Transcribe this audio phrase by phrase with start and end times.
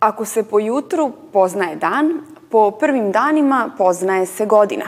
[0.00, 2.20] Ako se po jutru poznaje dan,
[2.50, 4.84] po prvim danima poznaje se godina.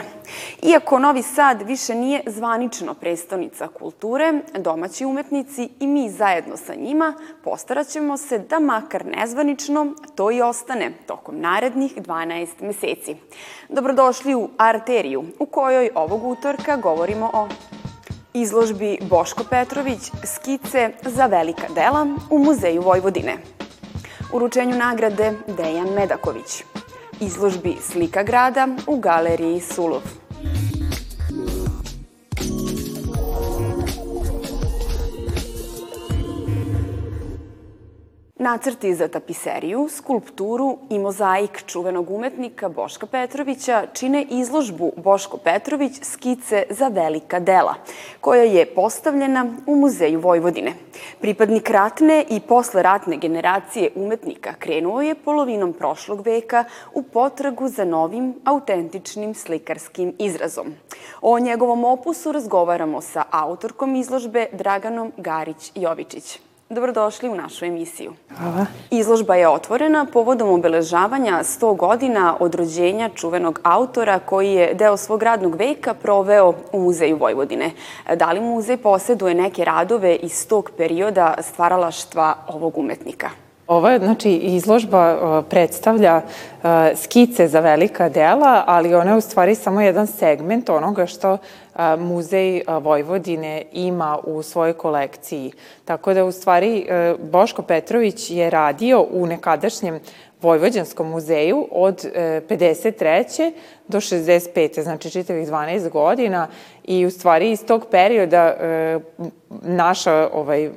[0.61, 7.13] Iako Novi Sad više nije zvanično prestonica kulture, domaći umetnici i mi zajedno sa njima
[7.43, 13.15] postarat ćemo se da makar nezvanično to i ostane tokom narednih 12 meseci.
[13.69, 17.47] Dobrodošli u Arteriju, u kojoj ovog utorka govorimo o
[18.33, 23.37] izložbi Boško Petrović skice za velika dela u Muzeju Vojvodine–
[24.33, 26.63] uručenju nagrade Dejan Medaković,
[27.19, 30.20] izložbi Slika grada u galeriji Sulov.
[30.43, 30.80] Bye.
[38.41, 46.63] Nacrti za tapiseriju, skulpturu i mozaik čuvenog umetnika Boška Petrovića čine izložbu Boško Petrović skice
[46.69, 47.75] za velika dela,
[48.21, 50.73] koja je postavljena u Muzeju Vojvodine.
[51.19, 58.33] Pripadnik ratne i posleratne generacije umetnika krenuo je polovinom prošlog veka u potragu za novim,
[58.45, 60.73] autentičnim slikarskim izrazom.
[61.21, 66.50] O njegovom opusu razgovaramo sa autorkom izložbe Draganom Garić-Jovičić.
[66.71, 68.13] Dobrodošli u našu emisiju.
[68.37, 68.65] Hvala.
[68.91, 75.23] Izložba je otvorena povodom obeležavanja 100 godina od rođenja čuvenog autora koji je deo svog
[75.23, 77.71] radnog veka proveo u Muzeju Vojvodine.
[78.15, 83.29] Da li muzej poseduje neke radove iz tog perioda stvaralaštva ovog umetnika?
[83.71, 86.21] Ova znači, izložba predstavlja
[86.95, 91.37] skice za velika dela, ali ona je u stvari samo jedan segment onoga što
[91.97, 95.51] Muzej Vojvodine ima u svojoj kolekciji.
[95.85, 96.87] Tako da, u stvari,
[97.31, 99.99] Boško Petrović je radio u nekadašnjem
[100.41, 103.51] Vojvođanskom muzeju od 53.
[103.87, 104.83] do 65.
[104.83, 106.47] znači čitavih 12 godina
[106.83, 108.55] i u stvari iz tog perioda
[109.61, 110.69] naša ovaj,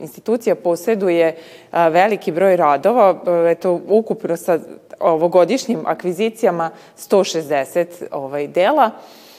[0.00, 1.36] institucija posjeduje
[1.72, 4.58] veliki broj radova, eto, ukupno sa
[5.00, 8.90] ovogodišnjim akvizicijama 160 ovaj, dela.
[8.94, 9.31] E,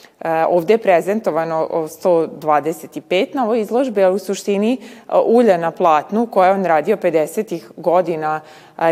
[0.50, 4.80] ovde je prezentovano 125 na ovoj izložbi, ali u suštini e,
[5.26, 7.62] ulja na platnu koja on radio 50.
[7.78, 8.42] godina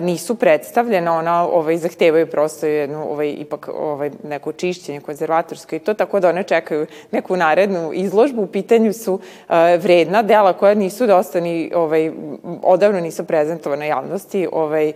[0.01, 5.93] nisu predstavljena, ona ovaj, zahtevaju prosto jednu, ovaj, ipak ovaj, neko čišćenje konzervatorsko i to,
[5.93, 8.41] tako da one čekaju neku narednu izložbu.
[8.41, 9.19] U pitanju su
[9.79, 12.11] vredna dela koja nisu dosta ni, ovaj,
[12.63, 14.93] odavno nisu prezentovane javnosti, ovaj,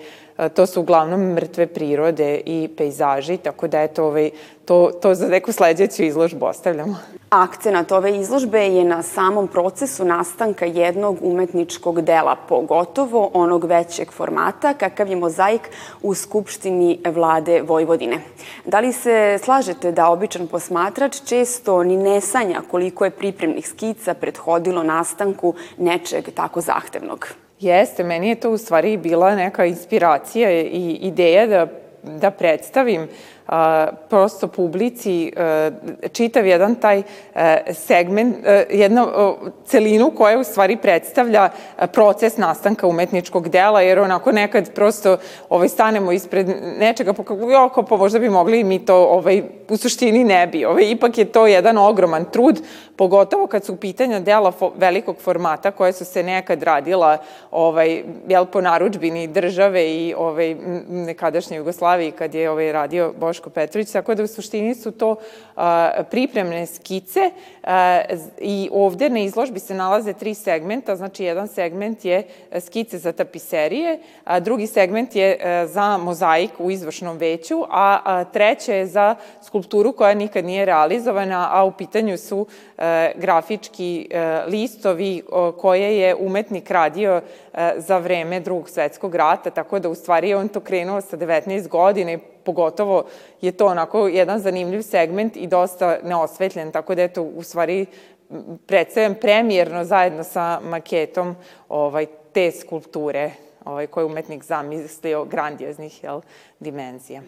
[0.54, 4.30] to su uglavnom mrtve prirode i pejzaži, tako da eto, ovaj,
[4.66, 6.96] to, to za neku sledeću izložbu ostavljamo.
[7.30, 14.74] Akcenat ove izložbe je na samom procesu nastanka jednog umetničkog dela, pogotovo onog većeg formata,
[14.74, 15.70] kakav je mozaik
[16.02, 18.20] u Skupštini vlade Vojvodine.
[18.66, 24.14] Da li se slažete da običan posmatrač često ni ne sanja koliko je pripremnih skica
[24.14, 27.45] prethodilo nastanku nečeg tako zahtevnog?
[27.60, 31.68] Jeste, meni je to u stvari bila neka inspiracija i ideja da,
[32.04, 33.08] da predstavim
[33.48, 35.72] a, prosto publici a,
[36.12, 37.04] čitav jedan taj
[37.36, 39.08] a, segment, a, jednu
[39.66, 41.50] celinu koja u stvari predstavlja
[41.94, 45.18] proces nastanka umetničkog dela, jer onako nekad prosto
[45.50, 46.48] ovaj, stanemo ispred
[46.78, 50.66] nečega, kako, joko, pa možda bi mogli mi to ovaj, u suštini ne bi.
[50.66, 52.62] Ovaj, ipak je to jedan ogroman trud,
[52.96, 57.18] pogotovo kad su pitanja dela fo, velikog formata koje su se nekad radila
[57.52, 60.56] ovaj, jel, po naručbini države i ovaj,
[60.90, 65.16] nekadašnje Jugoslavije kad je ovaj, radio Boš Boško Petrović, tako da u suštini su to
[66.10, 67.32] pripremne skice
[68.40, 72.24] i ovde na izložbi se nalaze tri segmenta, znači jedan segment je
[72.60, 74.00] skice za tapiserije,
[74.42, 75.38] drugi segment je
[75.68, 81.64] za mozaik u izvršnom veću, a, treće je za skulpturu koja nikad nije realizovana, a
[81.64, 82.46] u pitanju su
[83.16, 84.10] grafički
[84.48, 85.24] listovi
[85.58, 87.22] koje je umetnik radio
[87.78, 92.12] za vreme drugog svetskog rata, tako da u stvari on to krenuo sa 19 godina
[92.12, 93.04] i pogotovo
[93.42, 97.86] je to onako jedan zanimljiv segment i dosta neosvetljen, tako da eto, u stvari
[98.66, 101.36] predstavljam premijerno zajedno sa maketom
[101.70, 103.32] ovaj, te skulpture
[103.66, 106.22] ovaj, koje je umetnik zamislio grandioznih jel,
[106.60, 107.22] dimenzija.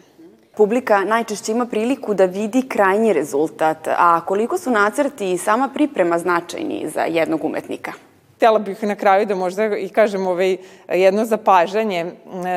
[0.56, 6.18] Publika najčešće ima priliku da vidi krajnji rezultat, a koliko su nacrti i sama priprema
[6.18, 7.92] značajni za jednog umetnika?
[8.36, 10.56] Htela bih na kraju da možda i kažem ovaj,
[10.88, 12.12] jedno zapažanje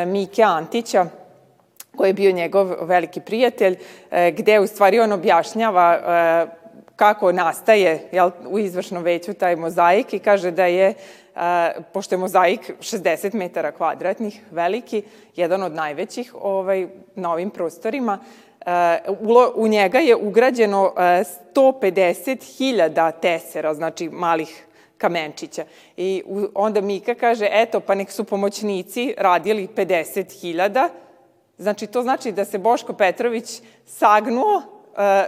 [0.08, 1.06] Mike Antića,
[2.02, 3.78] koji je bio njegov veliki prijatelj,
[4.12, 6.00] e, gde u stvari on objašnjava e,
[6.96, 10.94] kako nastaje jel, u izvršnom veću taj mozaik i kaže da je, e,
[11.94, 15.04] pošto je mozaik 60 metara kvadratnih, veliki,
[15.36, 18.20] jedan od najvećih ovaj, na ovim prostorima,
[19.56, 24.66] u njega je ugrađeno 150.000 tesera, znači malih
[24.98, 25.64] kamenčića.
[25.98, 30.90] I onda Mika kaže, eto, pa nek su pomoćnici radili 50.000,
[31.62, 34.62] znači to znači da se Boško Petrović sagnuo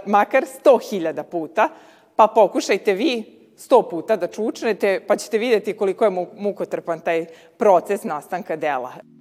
[0.06, 1.68] makar 100.000 puta,
[2.16, 3.24] pa pokušajte vi
[3.56, 7.26] 100 puta da čučnete, pa ćete videti koliko je mukotrpan taj
[7.58, 9.13] proces nastanka dela.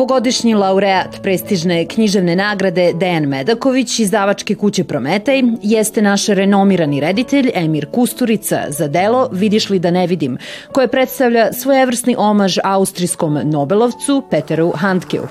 [0.00, 7.86] Ovogodišnji laureat prestižne književne nagrade Dejan Medaković, izdavačke kuće Prometej, jeste naš renomirani reditelj Emir
[7.90, 10.38] Kusturica za delo Vidiš li da ne vidim,
[10.72, 15.26] koje predstavlja svojevrsni omaž austrijskom Nobelovcu Peteru Handkeu.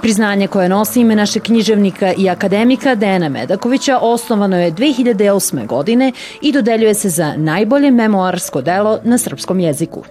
[0.00, 5.66] Priznanje koje nosi ime naše književnika i akademika Dejana Medakovića osnovano je 2008.
[5.66, 10.04] godine i dodeljuje se za najbolje memoarsko delo na srpskom jeziku.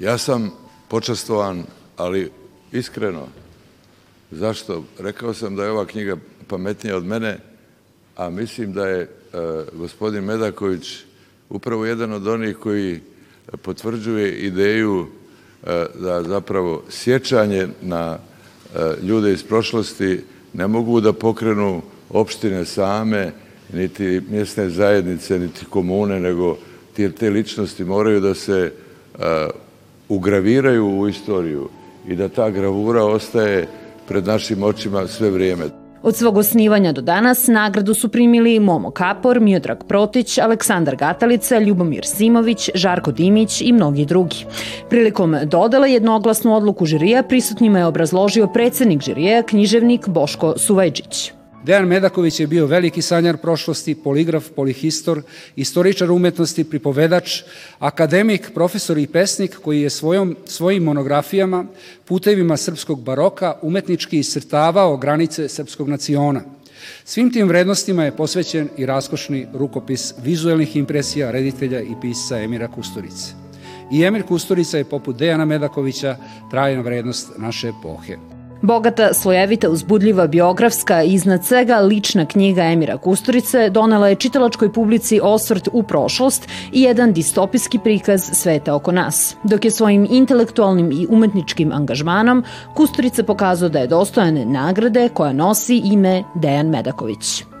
[0.00, 0.52] Ja sam
[0.88, 1.62] počastovan,
[1.96, 2.45] ali
[2.76, 3.28] Iskreno.
[4.30, 4.84] Zašto?
[4.98, 6.16] Rekao sam da je ova knjiga
[6.48, 7.38] pametnija od mene,
[8.16, 9.08] a mislim da je e,
[9.72, 10.98] gospodin Medaković
[11.50, 13.00] upravo jedan od onih koji
[13.62, 20.20] potvrđuje ideju e, da zapravo sjećanje na e, ljude iz prošlosti
[20.52, 23.32] ne mogu da pokrenu opštine same,
[23.72, 26.58] niti mjesne zajednice, niti komune, nego
[26.96, 28.72] te ličnosti moraju da se
[30.08, 31.68] ugraviraju u istoriju
[32.08, 33.66] i da ta gravura ostaje
[34.08, 35.64] pred našim očima sve vrijeme.
[36.02, 42.04] Od svog osnivanja do danas nagradu su primili Momo Kapor, Miodrag Protić, Aleksandar Gatalica, Ljubomir
[42.04, 44.46] Simović, Žarko Dimić i mnogi drugi.
[44.90, 51.32] Prilikom dodala jednoglasnu odluku žirija prisutnjima je obrazložio predsednik žirija, književnik Boško Suvajđić.
[51.64, 55.22] Dejan Medaković je bio veliki sanjar prošlosti, poligraf, polihistor,
[55.56, 57.42] istoričar umetnosti, pripovedač,
[57.78, 61.64] akademik, profesor i pesnik koji je svojom, svojim monografijama,
[62.04, 66.42] putevima srpskog baroka, umetnički iscrtavao granice srpskog naciona.
[67.04, 73.32] Svim tim vrednostima je posvećen i raskošni rukopis vizuelnih impresija reditelja i pisca Emira Kusturice.
[73.92, 76.16] I Emir Kusturica je poput Dejana Medakovića
[76.50, 78.35] trajna vrednost naše epohe.
[78.66, 85.68] Bogata, slojevita, uzbudljiva, biografska iznad svega lična knjiga Emira Kusturice donela je čitalačkoj publici osvrt
[85.72, 89.36] u prošlost i jedan distopijski prikaz sveta oko nas.
[89.44, 95.82] Dok je svojim intelektualnim i umetničkim angažmanom Kusturica pokazao da je dostojan nagrade koja nosi
[95.84, 97.55] ime Dejan Medaković.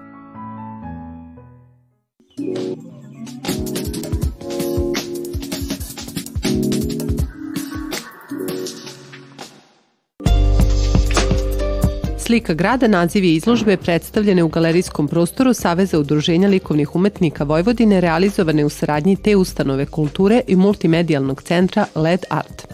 [12.26, 18.64] Slika grada naziv je izložbe predstavljene u galerijskom prostoru Saveza udruženja likovnih umetnika Vojvodine realizovane
[18.64, 22.66] u saradnji te ustanove kulture i multimedijalnog centra LED Art.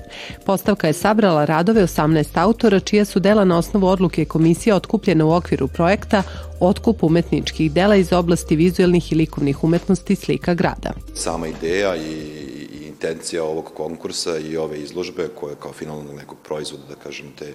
[0.46, 5.32] Postavka je sabrala radove 18 autora čija su dela na osnovu odluke komisije otkupljena u
[5.32, 6.22] okviru projekta
[6.60, 10.93] Otkup umetničkih dela iz oblasti vizuelnih i likovnih umetnosti slika grada.
[11.14, 12.43] Sama ideja i
[12.87, 17.54] intencija ovog konkursa i ove izložbe koje kao finalnog nekog proizvoda, da kažem, te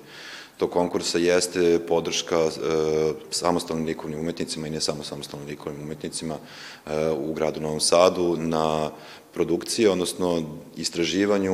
[0.57, 2.49] tog konkursa jeste podrška e,
[3.29, 8.91] samostalnim likovnim umetnicima i ne samo samostalnim likovnim umetnicima e, u gradu Novom Sadu na
[9.33, 10.43] produkcije, odnosno
[10.77, 11.53] istraživanju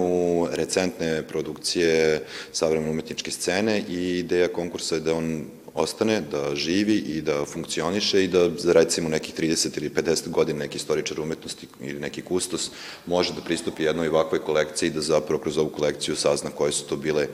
[0.52, 7.22] recentne produkcije savremene umetničke scene i ideja konkursa je da on ostane, da živi i
[7.22, 12.00] da funkcioniše i da za recimo nekih 30 ili 50 godina neki istoričar umetnosti ili
[12.00, 12.72] neki kustos
[13.06, 16.86] može da pristupi jednoj ovakvoj kolekciji i da zapravo kroz ovu kolekciju sazna koje su
[16.86, 17.28] to bile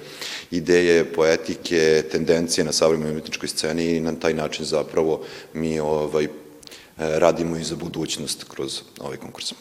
[0.51, 5.21] ideje, poetike, tendencije na savremenoj umetničkoj sceni i na taj način zapravo
[5.53, 6.27] mi ovaj,
[6.97, 9.53] radimo i za budućnost kroz ovaj konkurs.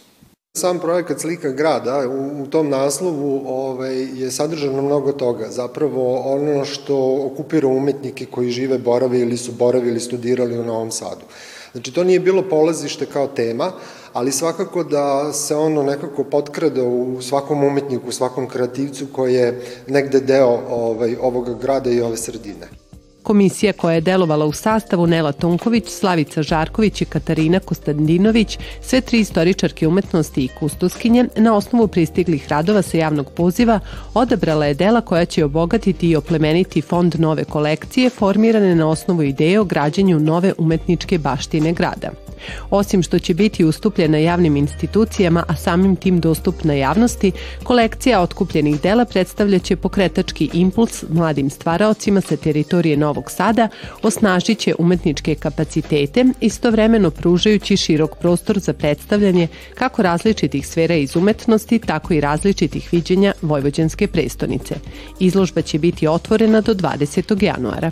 [0.59, 5.51] Sam projekat Slika grada u, u tom naslovu ovaj, je sadržano mnogo toga.
[5.51, 11.25] Zapravo ono što okupira umetnike koji žive, borave ili su boravili, studirali u Novom Sadu.
[11.73, 13.73] Znači, to nije bilo polazište kao tema,
[14.13, 19.63] ali svakako da se ono nekako potkrada u svakom umetniku, u svakom kreativcu koji je
[19.87, 22.88] negde deo ovaj, ovoga grada i ove sredine.
[23.23, 29.21] Komisija koja je delovala u sastavu Nela Tonković, Slavica Žarković i Katarina Kostadinović, sve tri
[29.21, 33.81] istoričarke umetnosti i kustoskinje, na osnovu pristiglih radova sa javnog poziva,
[34.15, 39.61] odabrala je dela koja će obogatiti i oplemeniti fond nove kolekcije formirane na osnovu ideje
[39.61, 42.28] o građenju nove umetničke baštine grada.
[42.71, 49.05] Osim što će biti ustupljena javnim institucijama, a samim tim dostupna javnosti, kolekcija otkupljenih dela
[49.05, 53.69] predstavljaće pokretački impuls mladim stvaraocima sa teritorije Novog Sada,
[54.03, 61.79] osnažit će umetničke kapacitete, istovremeno pružajući širok prostor za predstavljanje kako različitih sfera iz umetnosti,
[61.79, 64.75] tako i različitih viđenja Vojvođanske prestonice.
[65.21, 67.43] Izložba će biti otvorena do 20.
[67.43, 67.91] januara.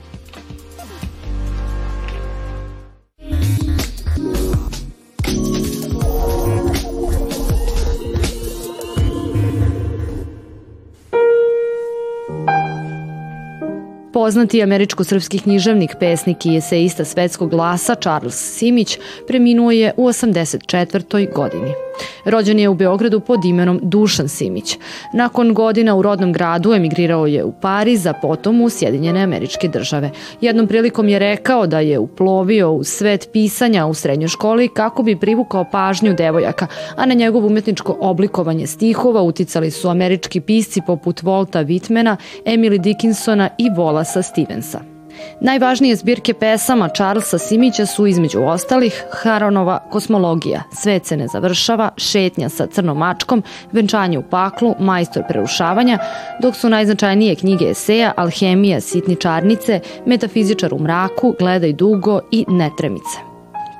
[14.26, 21.34] Poznati američko-srpski književnik, pesnik i eseista svetskog glasa Charles Simić preminuo je u 84.
[21.34, 21.85] godini.
[22.24, 24.78] Rođen je u Beogradu pod imenom Dušan Simić.
[25.12, 30.10] Nakon godina u rodnom gradu emigrirao je u Pariz, a potom u Sjedinjene američke države.
[30.40, 35.16] Jednom prilikom je rekao da je uplovio u svet pisanja u srednjoj školi kako bi
[35.16, 41.64] privukao pažnju devojaka, a na njegovo umetničko oblikovanje stihova uticali su američki pisci poput Volta
[41.64, 44.95] Whitmana, Emily Dickinsona i Volasa Stevensa.
[45.40, 52.48] Najvažnije zbirke pesama Charlesa Simića su između ostalih Haronova Kosmologija, Svet se ne završava, Šetnja
[52.48, 53.42] sa crnom mačkom,
[53.72, 55.98] Venčanje u paklu, Majstor prerušavanja,
[56.42, 63.36] dok su najznačajnije knjige eseja Alhemija sitničarnice, Metafizičar u mraku, Gledaj dugo i Netremice.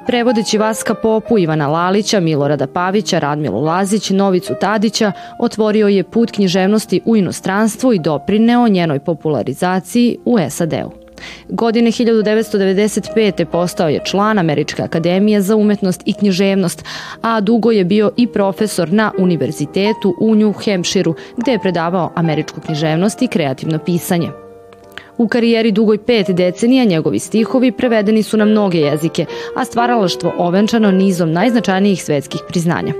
[0.06, 7.00] Prevodeći Vaska Popu, Ivana Lalića, Milorada Pavića, Radmilu Lazić, Novicu Tadića, otvorio je put književnosti
[7.04, 11.05] u inostranstvu i doprineo njenoj popularizaciji u SAD-u.
[11.48, 13.44] Godine 1995.
[13.44, 16.84] postao je član Američke akademije za umetnost i književnost,
[17.22, 22.60] a dugo je bio i profesor na univerzitetu u New Hampshireu, gde je predavao američku
[22.60, 24.45] književnost i kreativno pisanje.
[25.18, 30.90] U karijeri dugoj pet decenija njegovi stihovi prevedeni su na mnoge jezike, a stvaralaštvo ovenčano
[30.90, 32.92] nizom najznačajnijih svetskih priznanja.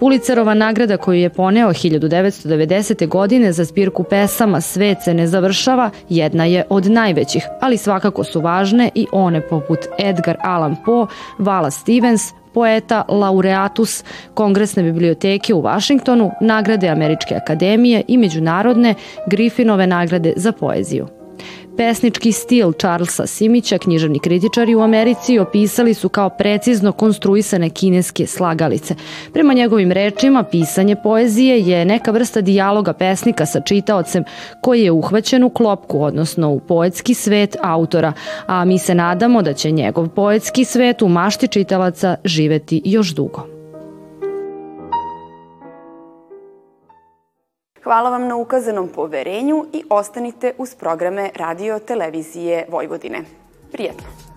[0.00, 3.08] Pulicerova nagrada koju je poneo 1990.
[3.08, 8.40] godine za zbirku pesama Svet se ne završava jedna je od najvećih, ali svakako su
[8.40, 11.06] važne i one poput Edgar Allan Poe,
[11.38, 12.22] Vala Stevens,
[12.54, 18.94] poeta laureatus Kongresne biblioteke u Vašingtonu, nagrade Američke akademije i međunarodne
[19.26, 21.19] Griffinove nagrade za poeziju.
[21.80, 28.94] Pesnički stil Charlesa Simića književni kritičari u Americi opisali su kao precizno konstruisane kineske slagalice.
[29.32, 34.24] Prema njegovim rečima, pisanje poezije je neka vrsta dijaloga pesnika sa čitaocem
[34.60, 38.12] koji je uhvaćen u klopku, odnosno u poetski svet autora,
[38.46, 43.49] a mi se nadamo da će njegov poetski svet u mašti čitalaca živeti još dugo.
[47.84, 53.24] Hvala vam na ukazanom poverenju i ostanite uz programe Radio Televizije Vojvodine.
[53.72, 54.29] Prijetno!